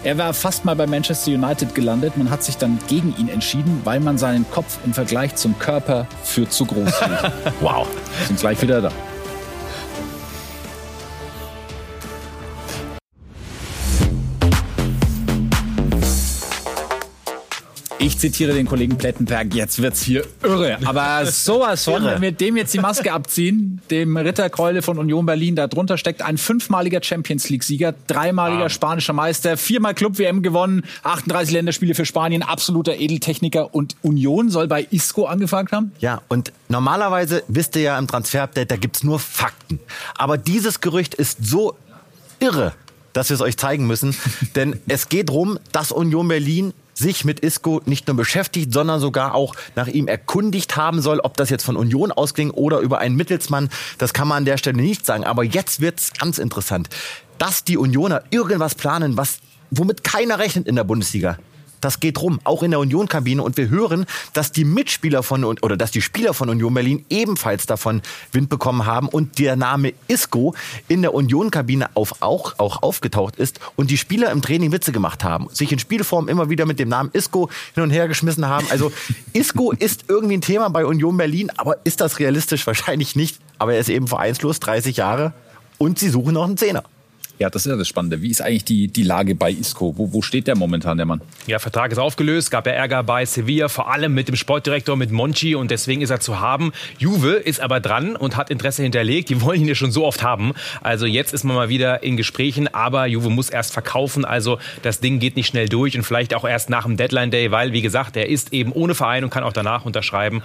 [0.04, 2.17] er war fast mal bei Manchester United gelandet.
[2.17, 6.08] Man hat sich dann gegen ihn entschieden, weil man seinen Kopf im Vergleich zum Körper
[6.26, 7.32] für zu groß hielt.
[7.62, 7.88] wow.
[8.28, 8.91] Sind gleich wieder da.
[18.02, 20.78] Ich zitiere den Kollegen Plettenberg, jetzt wird's hier irre.
[20.86, 25.58] Aber sowas von, wenn wir dem jetzt die Maske abziehen, dem Ritterkeule von Union Berlin,
[25.58, 28.72] da drunter steckt ein fünfmaliger Champions League-Sieger, dreimaliger wow.
[28.72, 34.88] spanischer Meister, viermal Club-WM gewonnen, 38 Länderspiele für Spanien, absoluter Edeltechniker und Union soll bei
[34.92, 35.92] Isco angefragt haben?
[36.00, 39.78] Ja, und normalerweise wisst ihr ja im Transfer-Update, da gibt's nur Fakten.
[40.16, 41.76] Aber dieses Gerücht ist so
[42.40, 42.72] irre,
[43.12, 44.16] dass wir es euch zeigen müssen.
[44.56, 49.34] Denn es geht darum, dass Union Berlin sich mit Isco nicht nur beschäftigt, sondern sogar
[49.34, 53.16] auch nach ihm erkundigt haben soll, ob das jetzt von Union ausging oder über einen
[53.16, 53.70] Mittelsmann.
[53.98, 55.24] Das kann man an der Stelle nicht sagen.
[55.24, 56.90] Aber jetzt wird's ganz interessant,
[57.38, 59.40] dass die Unioner irgendwas planen, was
[59.72, 61.38] womit keiner rechnet in der Bundesliga.
[61.82, 63.42] Das geht rum, auch in der Union-Kabine.
[63.42, 67.65] Und wir hören, dass die Mitspieler von oder dass die Spieler von Union Berlin ebenfalls
[67.65, 70.56] davon Wind bekommen haben und der Name Isco
[70.88, 75.24] in der Union-Kabine auf, auch, auch aufgetaucht ist und die Spieler im Training Witze gemacht
[75.24, 78.68] haben, sich in Spielform immer wieder mit dem Namen Isco hin und her geschmissen haben.
[78.70, 78.92] Also
[79.34, 82.65] Isco ist irgendwie ein Thema bei Union Berlin, aber ist das realistisch?
[82.68, 83.39] Wahrscheinlich nicht.
[83.58, 85.34] Aber er ist eben vereinslos, 30 Jahre
[85.78, 86.84] und sie suchen noch einen Zehner.
[87.39, 88.21] Ja, das ist ja das Spannende.
[88.21, 89.93] Wie ist eigentlich die, die Lage bei Isco?
[89.97, 91.21] Wo, wo steht der momentan, der Mann?
[91.47, 95.10] Ja, Vertrag ist aufgelöst, gab ja Ärger bei Sevilla, vor allem mit dem Sportdirektor, mit
[95.12, 96.73] Monchi und deswegen ist er zu haben.
[96.97, 99.30] Juve ist aber dran und hat Interesse hinterlegt.
[99.30, 100.54] Die wollen ihn ja schon so oft haben.
[100.82, 104.25] Also jetzt ist man mal wieder in Gesprächen, aber Juve muss erst verkaufen.
[104.25, 107.52] Also das Ding geht nicht schnell durch und vielleicht auch erst nach dem Deadline Day,
[107.52, 110.41] weil, wie gesagt, er ist eben ohne Verein und kann auch danach unterschreiben.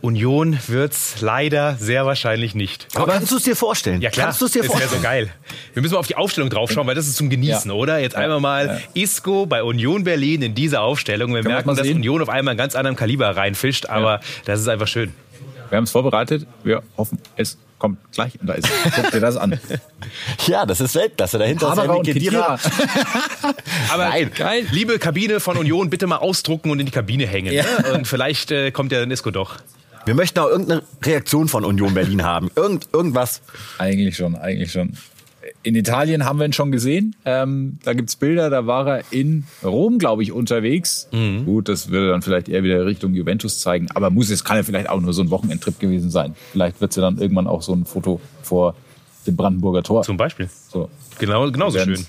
[0.00, 2.88] Union wird's leider sehr wahrscheinlich nicht.
[2.94, 4.00] Aber kannst du es dir vorstellen?
[4.00, 5.02] Ja klar, Kannst du es dir das wäre vorstellen?
[5.02, 5.30] so geil.
[5.74, 7.76] Wir müssen mal auf die Aufstellung draufschauen, weil das ist zum Genießen, Ja.
[7.76, 7.98] oder?
[7.98, 11.34] Jetzt einmal mal Isco bei Union Berlin in dieser Aufstellung.
[11.34, 11.86] Wir wir merken, dass?
[11.86, 15.12] Union auf einmal einen ganz anderen Kaliber reinfischt, aber das ist einfach schön.
[15.70, 16.46] Wir haben es vorbereitet.
[16.64, 18.40] Wir hoffen, es kommt gleich.
[18.40, 18.92] Und da ist es.
[18.94, 19.58] Guck dir das an.
[20.46, 21.38] Ja, das ist Weltklasse.
[21.38, 22.04] Dahinter ist.
[22.04, 22.58] Kedira.
[23.92, 24.30] Aber Nein.
[24.34, 24.66] geil.
[24.72, 27.52] liebe Kabine von Union, bitte mal ausdrucken und in die Kabine hängen.
[27.52, 27.64] Ja.
[27.64, 27.92] Ne?
[27.94, 29.56] Und vielleicht äh, kommt ja dann Isco doch.
[30.06, 32.50] Wir möchten auch irgendeine Reaktion von Union Berlin haben.
[32.56, 33.42] Irgend, irgendwas.
[33.76, 34.94] Eigentlich schon, eigentlich schon.
[35.62, 37.16] In Italien haben wir ihn schon gesehen.
[37.24, 41.08] Ähm, da gibt's Bilder, da war er in Rom, glaube ich, unterwegs.
[41.44, 43.88] Gut, das würde dann vielleicht eher wieder Richtung Juventus zeigen.
[43.94, 46.34] Aber muss es kann ja vielleicht auch nur so ein Wochenendtrip gewesen sein.
[46.52, 48.74] Vielleicht wird's ja dann irgendwann auch so ein Foto vor
[49.26, 50.02] dem Brandenburger Tor.
[50.02, 50.48] Zum Beispiel.
[50.68, 50.88] So.
[51.18, 52.06] Genau, genauso Wir schön.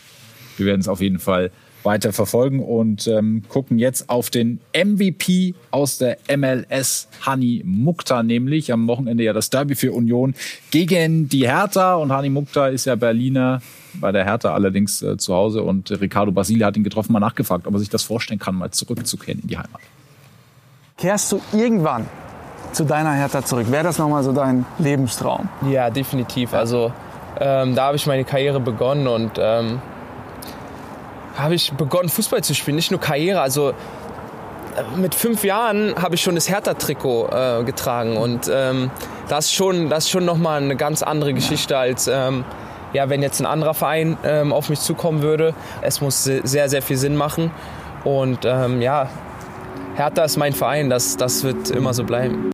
[0.57, 1.51] Wir werden es auf jeden Fall
[1.83, 8.71] weiter verfolgen und ähm, gucken jetzt auf den MVP aus der MLS, Hani Mukta, nämlich
[8.73, 10.35] am Wochenende ja das Derby für Union
[10.71, 11.95] gegen die Hertha.
[11.95, 13.61] Und Hani Mukta ist ja Berliner,
[13.93, 15.63] bei der Hertha allerdings äh, zu Hause.
[15.63, 18.71] Und Ricardo Basile hat ihn getroffen, mal nachgefragt, ob er sich das vorstellen kann, mal
[18.71, 19.81] zurückzukehren in die Heimat.
[20.97, 22.07] Kehrst du irgendwann
[22.73, 23.71] zu deiner Hertha zurück?
[23.71, 25.49] Wäre das nochmal so dein Lebenstraum?
[25.69, 26.53] Ja, definitiv.
[26.53, 26.91] Also
[27.39, 29.81] ähm, da habe ich meine Karriere begonnen und ähm,
[31.39, 32.75] habe ich begonnen, Fußball zu spielen.
[32.75, 33.73] Nicht nur Karriere, also äh,
[34.97, 38.91] mit fünf Jahren habe ich schon das Hertha-Trikot äh, getragen und ähm,
[39.27, 42.45] das ist schon, das ist schon nochmal eine ganz andere Geschichte als ähm,
[42.93, 45.53] ja, wenn jetzt ein anderer Verein ähm, auf mich zukommen würde.
[45.81, 47.51] Es muss se- sehr, sehr viel Sinn machen
[48.03, 49.09] und ähm, ja,
[49.95, 52.51] Hertha ist mein Verein, das, das wird immer so bleiben.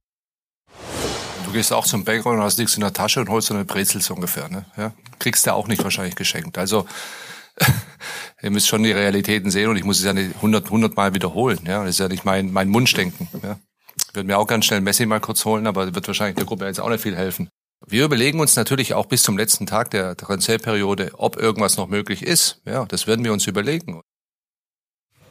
[1.46, 3.64] Du gehst auch zum Bäcker und hast nichts in der Tasche und holst so eine
[3.64, 4.50] Brezel so ungefähr.
[4.50, 4.66] Ne?
[4.76, 4.92] Ja?
[5.20, 6.58] Kriegst du auch nicht wahrscheinlich geschenkt.
[6.58, 6.86] Also
[8.46, 11.16] ihr müsst schon die Realitäten sehen und ich muss es ja nicht 100, 100 Mal
[11.16, 11.60] wiederholen.
[11.66, 11.82] Ja?
[11.82, 13.28] Das ist ja nicht mein, mein Wunschdenken.
[13.42, 13.60] Ja?
[14.08, 16.66] Ich würde mir auch ganz schnell Messi mal kurz holen, aber wird wahrscheinlich der Gruppe
[16.66, 17.50] jetzt auch nicht viel helfen.
[17.88, 22.22] Wir überlegen uns natürlich auch bis zum letzten Tag der Transferperiode, ob irgendwas noch möglich
[22.22, 22.62] ist.
[22.66, 24.02] Ja, das werden wir uns überlegen.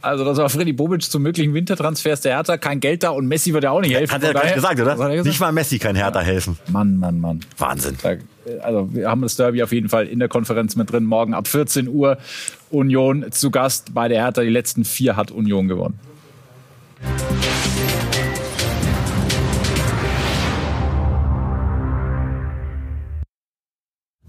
[0.05, 2.59] Also das war Freddy Bobic zu möglichen Wintertransfers der Hertha.
[2.59, 4.13] Kein Geld da und Messi wird ja auch nicht helfen.
[4.13, 4.91] Hat er gleich gesagt, oder?
[4.91, 5.25] Er gesagt?
[5.25, 6.59] Nicht mal Messi kann Hertha helfen.
[6.71, 7.41] Mann, Mann, Mann.
[7.57, 7.97] Wahnsinn.
[8.03, 8.17] Da,
[8.61, 11.05] also wir haben das Derby auf jeden Fall in der Konferenz mit drin.
[11.05, 12.19] Morgen ab 14 Uhr
[12.71, 14.43] Union zu Gast bei der Hertha.
[14.43, 15.99] Die letzten vier hat Union gewonnen.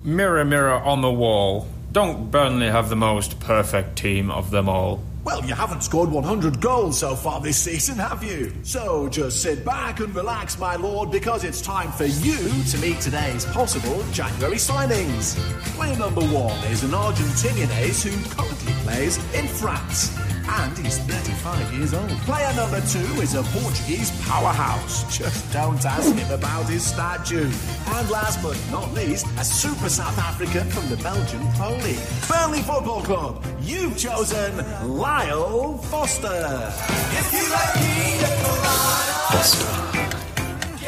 [0.03, 1.65] Mirror, mirror on the wall.
[1.91, 4.99] Don't Burnley have the most perfect team of them all?
[5.25, 8.53] Well, you haven't scored 100 goals so far this season, have you?
[8.61, 12.99] So just sit back and relax, my lord, because it's time for you to meet
[13.01, 15.35] today's possible January signings.
[15.75, 20.15] Player number one is an Argentinian ace who currently plays in France.
[20.47, 22.10] And he's 35 years old.
[22.27, 25.03] Player number two is a Portuguese powerhouse.
[25.17, 27.49] Just don't ask him about his statue.
[27.88, 31.99] And last but not least, a super South African from the Belgian Pro League.
[32.27, 36.71] Burnley Football Club, you've chosen Lyle Foster.
[37.12, 38.05] If you like me,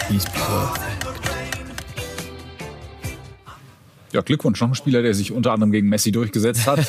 [0.10, 1.07] He's perfect.
[4.17, 6.80] Ja, Glückwunsch, noch ein Spieler, der sich unter anderem gegen Messi durchgesetzt hat.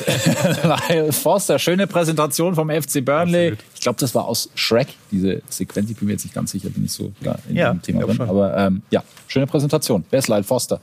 [0.89, 3.53] Lyle Foster, schöne Präsentation vom FC Burnley.
[3.75, 5.91] Ich glaube, das war aus Shrek, diese Sequenz.
[5.91, 8.01] Ich bin mir jetzt nicht ganz sicher, bin ich so da in Ja, dem Thema
[8.01, 8.15] drin.
[8.15, 8.29] schon.
[8.29, 10.03] Aber ähm, ja, schöne Präsentation.
[10.09, 10.81] Wer ist Lyle Foster?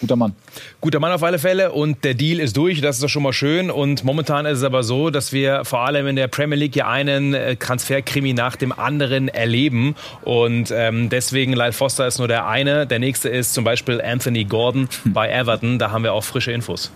[0.00, 0.34] Guter Mann.
[0.80, 3.32] Guter Mann auf alle Fälle und der Deal ist durch, das ist doch schon mal
[3.32, 3.70] schön.
[3.70, 6.88] Und momentan ist es aber so, dass wir vor allem in der Premier League ja
[6.88, 9.94] einen äh, Transferkrimi nach dem anderen erleben.
[10.22, 12.86] Und ähm, deswegen, Lyle Foster ist nur der eine.
[12.86, 15.78] Der nächste ist zum Beispiel Anthony Gordon bei Everton.
[15.78, 16.90] Da haben wir auch frische Infos.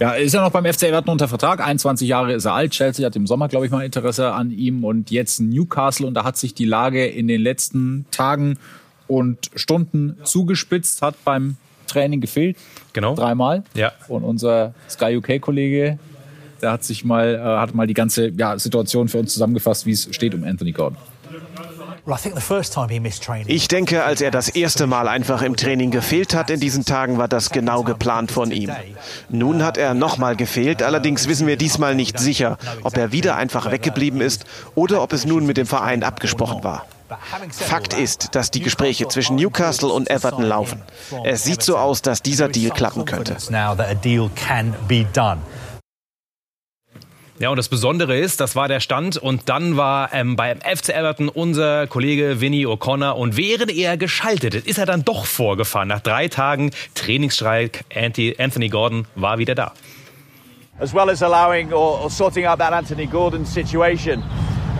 [0.00, 1.64] Ja, er ist ja noch beim FC Everton unter Vertrag.
[1.64, 2.72] 21 Jahre ist er alt.
[2.72, 4.84] Chelsea hat im Sommer, glaube ich, mal Interesse an ihm.
[4.84, 6.06] Und jetzt Newcastle.
[6.06, 8.58] Und da hat sich die Lage in den letzten Tagen
[9.06, 11.56] und Stunden zugespitzt, hat beim
[11.94, 12.56] Training gefehlt.
[12.92, 13.14] Genau.
[13.14, 13.62] Dreimal.
[13.74, 13.92] Ja.
[14.08, 15.98] Und unser Sky UK-Kollege,
[16.60, 19.92] der hat sich mal, äh, hat mal die ganze ja, Situation für uns zusammengefasst, wie
[19.92, 20.96] es steht um Anthony Gordon.
[23.46, 27.16] Ich denke, als er das erste Mal einfach im Training gefehlt hat in diesen Tagen,
[27.16, 28.70] war das genau geplant von ihm.
[29.30, 33.70] Nun hat er nochmal gefehlt, allerdings wissen wir diesmal nicht sicher, ob er wieder einfach
[33.70, 36.84] weggeblieben ist oder ob es nun mit dem Verein abgesprochen war.
[37.50, 40.82] Fakt ist, dass die Gespräche zwischen Newcastle und Everton laufen.
[41.24, 43.36] Es sieht so aus, dass dieser Deal klappen könnte.
[47.40, 50.90] Ja, und das Besondere ist, das war der Stand und dann war ähm, beim FC
[50.90, 55.88] Everton unser Kollege Vinny O'Connor und während er geschaltet ist, ist er dann doch vorgefahren.
[55.88, 57.84] Nach drei Tagen Trainingsstreik,
[58.38, 59.72] Anthony Gordon war wieder da.
[60.78, 64.22] As well as allowing or, or sorting out that Anthony Gordon situation.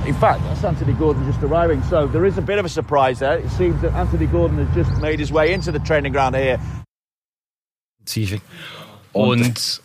[0.06, 3.20] In fact, that's Anthony Gordon just arriving, so there is a bit of a surprise
[3.20, 3.38] there.
[3.38, 6.60] It seems that Anthony Gordon has just made his way into the training ground here.
[9.14, 9.80] Und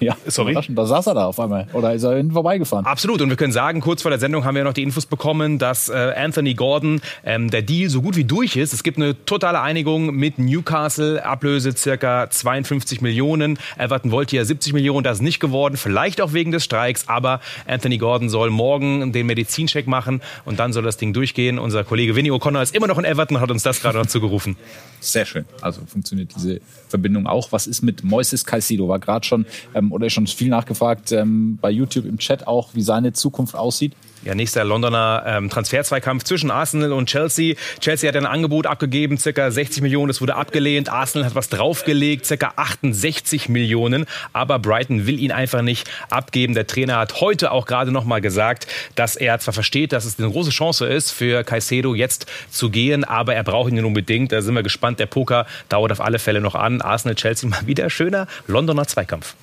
[0.00, 0.56] Ja, sorry.
[0.68, 1.68] Da saß er da auf einmal.
[1.72, 2.86] Oder ist er hinten vorbeigefahren?
[2.86, 3.20] Absolut.
[3.20, 5.88] Und wir können sagen, kurz vor der Sendung haben wir noch die Infos bekommen, dass
[5.88, 8.72] äh, Anthony Gordon ähm, der Deal so gut wie durch ist.
[8.72, 11.24] Es gibt eine totale Einigung mit Newcastle.
[11.24, 13.58] Ablöse circa 52 Millionen.
[13.78, 15.04] Everton wollte ja 70 Millionen.
[15.04, 15.76] Das ist nicht geworden.
[15.76, 17.08] Vielleicht auch wegen des Streiks.
[17.08, 21.58] Aber Anthony Gordon soll morgen den Medizincheck machen und dann soll das Ding durchgehen.
[21.58, 24.56] Unser Kollege Vinny O'Connor ist immer noch in Everton, hat uns das gerade noch zugerufen.
[25.00, 25.44] Sehr schön.
[25.60, 26.60] Also funktioniert diese
[26.92, 27.50] Verbindung auch.
[27.50, 28.86] Was ist mit Moises Caicedo?
[28.86, 32.82] War gerade schon ähm, oder schon viel nachgefragt ähm, bei YouTube im Chat auch, wie
[32.82, 33.94] seine Zukunft aussieht.
[34.24, 37.56] Ja, nächster Londoner ähm, Transferzweikampf zwischen Arsenal und Chelsea.
[37.80, 40.88] Chelsea hat ein Angebot abgegeben, circa 60 Millionen, das wurde abgelehnt.
[40.88, 44.06] Arsenal hat was draufgelegt, circa 68 Millionen.
[44.32, 46.54] Aber Brighton will ihn einfach nicht abgeben.
[46.54, 50.20] Der Trainer hat heute auch gerade noch mal gesagt, dass er zwar versteht, dass es
[50.20, 54.30] eine große Chance ist für Caicedo jetzt zu gehen, aber er braucht ihn unbedingt.
[54.30, 55.00] Da sind wir gespannt.
[55.00, 56.80] Der Poker dauert auf alle Fälle noch an.
[56.80, 59.34] Arsenal, Chelsea mal wieder schöner Londoner Zweikampf.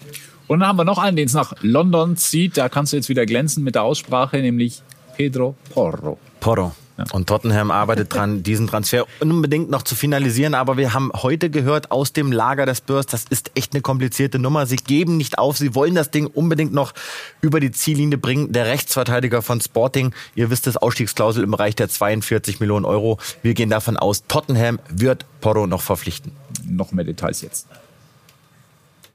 [0.49, 2.57] Und dann haben wir noch einen, den es nach London zieht.
[2.57, 4.81] Da kannst du jetzt wieder glänzen mit der Aussprache, nämlich
[5.15, 6.17] Pedro Porro.
[6.39, 6.73] Porro.
[7.13, 10.55] Und Tottenham arbeitet dran, diesen Transfer unbedingt noch zu finalisieren.
[10.55, 14.39] Aber wir haben heute gehört aus dem Lager des Spurs, das ist echt eine komplizierte
[14.39, 14.65] Nummer.
[14.65, 15.55] Sie geben nicht auf.
[15.55, 16.93] Sie wollen das Ding unbedingt noch
[17.41, 18.51] über die Ziellinie bringen.
[18.51, 23.19] Der Rechtsverteidiger von Sporting, ihr wisst es, Ausstiegsklausel im Bereich der 42 Millionen Euro.
[23.43, 26.31] Wir gehen davon aus, Tottenham wird Porro noch verpflichten.
[26.67, 27.67] Noch mehr Details jetzt.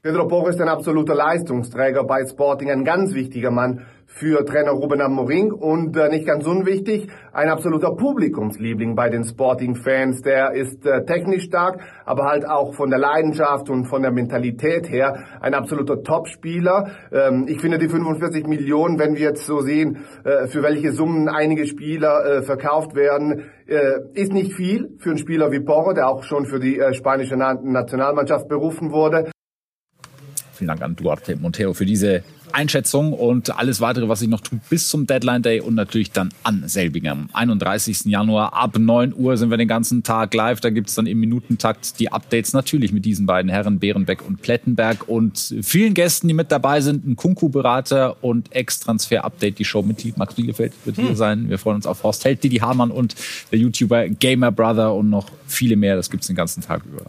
[0.05, 5.01] Pedro Porro ist ein absoluter Leistungsträger bei Sporting, ein ganz wichtiger Mann für Trainer Ruben
[5.01, 10.21] Amorim und äh, nicht ganz unwichtig, ein absoluter Publikumsliebling bei den Sporting-Fans.
[10.21, 14.91] Der ist äh, technisch stark, aber halt auch von der Leidenschaft und von der Mentalität
[14.91, 16.91] her ein absoluter Topspieler.
[17.11, 21.29] Ähm, ich finde die 45 Millionen, wenn wir jetzt so sehen, äh, für welche Summen
[21.29, 26.07] einige Spieler äh, verkauft werden, äh, ist nicht viel für einen Spieler wie Porro, der
[26.09, 29.31] auch schon für die äh, spanische Na Nationalmannschaft berufen wurde.
[30.55, 32.23] Vielen Dank an Duarte Montero für diese
[32.55, 36.29] Einschätzung und alles weitere, was sich noch tut bis zum Deadline Day und natürlich dann
[36.43, 37.09] an selbigen.
[37.09, 38.05] Am 31.
[38.05, 40.61] Januar ab 9 Uhr sind wir den ganzen Tag live.
[40.61, 44.41] Da gibt es dann im Minutentakt die Updates natürlich mit diesen beiden Herren, Bärenbeck und
[44.41, 47.05] Plettenberg und vielen Gästen, die mit dabei sind.
[47.05, 49.59] Ein Kunku-Berater und Ex-Transfer-Update.
[49.59, 51.15] Die Show-Mitglied Max Bielefeld wird hier hm.
[51.15, 51.49] sein.
[51.49, 53.15] Wir freuen uns auf Horst Held, Didi Hamann und
[53.51, 55.95] der YouTuber Gamer Brother und noch viele mehr.
[55.97, 57.03] Das gibt es den ganzen Tag über.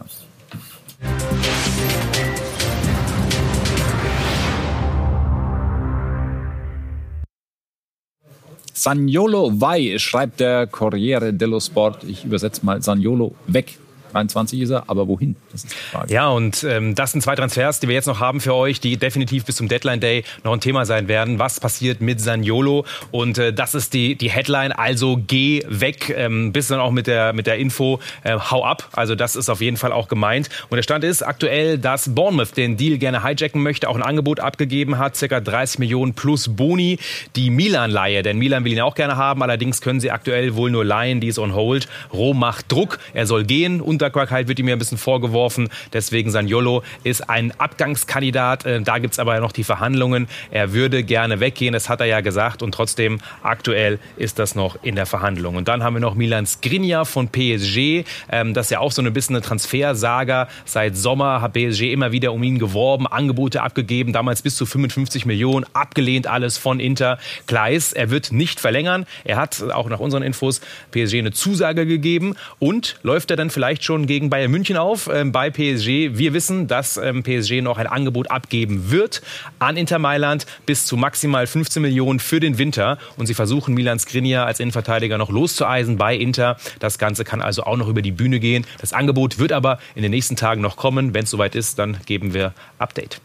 [8.77, 12.03] Saniolo vai, schreibt der Corriere dello Sport.
[12.03, 13.79] Ich übersetze mal Saniolo weg.
[14.17, 15.35] 23 ist er, aber wohin?
[15.51, 16.13] Das ist die Frage.
[16.13, 18.97] Ja, und ähm, das sind zwei Transfers, die wir jetzt noch haben für euch, die
[18.97, 21.39] definitiv bis zum Deadline Day noch ein Thema sein werden.
[21.39, 22.85] Was passiert mit Saniolo?
[23.11, 26.13] Und äh, das ist die, die Headline, also geh weg.
[26.15, 28.89] Ähm, bis dann auch mit der, mit der Info, äh, hau ab.
[28.93, 30.49] Also das ist auf jeden Fall auch gemeint.
[30.69, 34.39] Und der Stand ist aktuell, dass Bournemouth den Deal gerne hijacken möchte, auch ein Angebot
[34.39, 36.97] abgegeben hat, circa 30 Millionen plus Boni.
[37.35, 40.85] Die Milan-Leihe, denn Milan will ihn auch gerne haben, allerdings können sie aktuell wohl nur
[40.85, 41.87] leihen, die ist on hold.
[42.11, 43.81] Rom macht Druck, er soll gehen.
[44.07, 48.65] Unterquarkheit wird ihm ja ein bisschen vorgeworfen, deswegen Saniolo ist ein Abgangskandidat.
[48.65, 50.29] Äh, da gibt es aber noch die Verhandlungen.
[50.49, 54.77] Er würde gerne weggehen, das hat er ja gesagt und trotzdem aktuell ist das noch
[54.81, 55.57] in der Verhandlung.
[55.57, 59.01] Und dann haben wir noch Milan Skriniar von PSG, ähm, das ist ja auch so
[59.01, 60.47] ein bisschen eine Transfersaga.
[60.63, 65.25] Seit Sommer hat PSG immer wieder um ihn geworben, Angebote abgegeben, damals bis zu 55
[65.25, 67.17] Millionen, abgelehnt alles von Inter.
[67.45, 69.05] Klar ist, er wird nicht verlängern.
[69.25, 73.83] Er hat auch nach unseren Infos PSG eine Zusage gegeben und läuft er dann vielleicht
[73.87, 76.17] schon gegen Bayern München auf ähm, bei PSG.
[76.17, 79.21] Wir wissen, dass ähm, PSG noch ein Angebot abgeben wird
[79.59, 83.97] an Inter Mailand bis zu maximal 15 Millionen für den Winter und sie versuchen Milan
[83.97, 86.57] Skriniar als Innenverteidiger noch loszueisen bei Inter.
[86.79, 88.65] Das Ganze kann also auch noch über die Bühne gehen.
[88.79, 91.13] Das Angebot wird aber in den nächsten Tagen noch kommen.
[91.13, 93.21] Wenn es soweit ist, dann geben wir Update.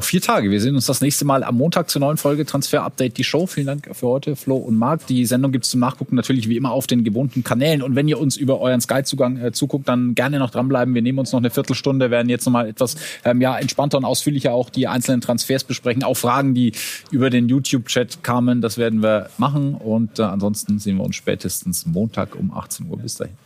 [0.00, 0.50] Noch vier Tage.
[0.50, 3.46] Wir sehen uns das nächste Mal am Montag zur neuen Folge Transfer Update, die Show.
[3.46, 5.06] Vielen Dank für heute, Flo und Marc.
[5.08, 7.82] Die Sendung gibt es zum Nachgucken natürlich wie immer auf den gewohnten Kanälen.
[7.82, 10.94] Und wenn ihr uns über euren Sky-Zugang äh, zuguckt, dann gerne noch dranbleiben.
[10.94, 14.54] Wir nehmen uns noch eine Viertelstunde, werden jetzt nochmal etwas ähm, ja, entspannter und ausführlicher
[14.54, 16.02] auch die einzelnen Transfers besprechen.
[16.02, 16.72] Auch Fragen, die
[17.10, 19.74] über den YouTube-Chat kamen, das werden wir machen.
[19.74, 22.96] Und äh, ansonsten sehen wir uns spätestens Montag um 18 Uhr.
[22.96, 23.36] Bis dahin.